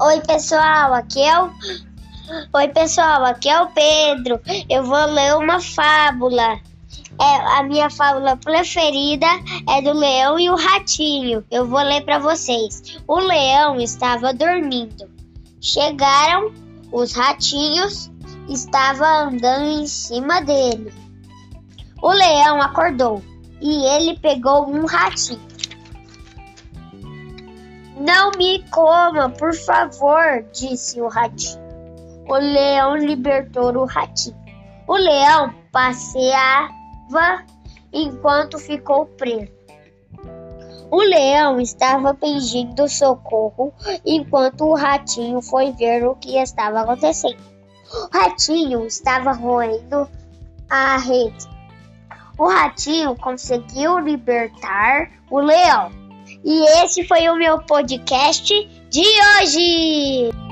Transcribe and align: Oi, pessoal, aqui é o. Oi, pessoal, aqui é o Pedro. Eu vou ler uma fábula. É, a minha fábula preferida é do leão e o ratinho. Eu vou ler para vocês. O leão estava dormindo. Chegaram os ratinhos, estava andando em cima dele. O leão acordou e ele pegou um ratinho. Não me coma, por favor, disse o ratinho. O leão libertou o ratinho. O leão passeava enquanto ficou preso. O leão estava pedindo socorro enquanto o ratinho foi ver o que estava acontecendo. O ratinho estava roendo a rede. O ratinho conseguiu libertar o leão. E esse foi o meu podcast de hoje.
Oi, 0.00 0.20
pessoal, 0.20 0.94
aqui 0.94 1.20
é 1.20 1.42
o. 1.42 1.50
Oi, 2.54 2.68
pessoal, 2.68 3.24
aqui 3.24 3.48
é 3.48 3.60
o 3.60 3.68
Pedro. 3.70 4.40
Eu 4.68 4.84
vou 4.84 5.04
ler 5.06 5.36
uma 5.36 5.60
fábula. 5.60 6.60
É, 7.20 7.58
a 7.58 7.62
minha 7.64 7.90
fábula 7.90 8.36
preferida 8.36 9.26
é 9.68 9.82
do 9.82 9.92
leão 9.92 10.38
e 10.38 10.48
o 10.48 10.54
ratinho. 10.54 11.44
Eu 11.50 11.66
vou 11.66 11.80
ler 11.80 12.04
para 12.04 12.20
vocês. 12.20 12.98
O 13.06 13.18
leão 13.18 13.80
estava 13.80 14.32
dormindo. 14.32 15.10
Chegaram 15.60 16.52
os 16.92 17.12
ratinhos, 17.12 18.10
estava 18.48 19.06
andando 19.24 19.82
em 19.82 19.86
cima 19.86 20.40
dele. 20.40 20.94
O 22.00 22.10
leão 22.10 22.62
acordou 22.62 23.22
e 23.60 23.84
ele 23.96 24.18
pegou 24.20 24.70
um 24.70 24.86
ratinho. 24.86 25.50
Não 28.00 28.30
me 28.30 28.64
coma, 28.70 29.28
por 29.28 29.52
favor, 29.52 30.42
disse 30.54 30.98
o 31.02 31.06
ratinho. 31.06 31.60
O 32.26 32.32
leão 32.32 32.96
libertou 32.96 33.76
o 33.76 33.84
ratinho. 33.84 34.34
O 34.86 34.94
leão 34.94 35.52
passeava 35.70 37.44
enquanto 37.92 38.58
ficou 38.58 39.04
preso. 39.04 39.52
O 40.90 40.96
leão 40.96 41.60
estava 41.60 42.14
pedindo 42.14 42.88
socorro 42.88 43.70
enquanto 44.02 44.64
o 44.64 44.74
ratinho 44.74 45.42
foi 45.42 45.70
ver 45.72 46.06
o 46.06 46.14
que 46.14 46.38
estava 46.38 46.80
acontecendo. 46.80 47.36
O 47.92 48.16
ratinho 48.16 48.86
estava 48.86 49.32
roendo 49.32 50.08
a 50.70 50.96
rede. 50.96 51.46
O 52.38 52.48
ratinho 52.48 53.14
conseguiu 53.14 53.98
libertar 53.98 55.10
o 55.30 55.38
leão. 55.38 55.99
E 56.44 56.84
esse 56.84 57.04
foi 57.04 57.28
o 57.28 57.36
meu 57.36 57.58
podcast 57.60 58.68
de 58.90 59.04
hoje. 59.40 60.49